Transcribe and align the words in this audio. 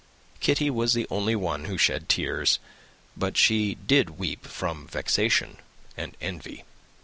Kitty 0.39 0.71
was 0.71 0.95
the 0.95 1.05
only 1.11 1.35
one 1.35 1.65
who 1.65 1.77
shed 1.77 2.09
tears; 2.09 2.57
but 3.15 3.37
she 3.37 3.75
did 3.75 4.17
weep 4.17 4.47
from 4.47 4.87
vexation 4.87 5.57
and 5.95 6.17
envy. 6.19 6.63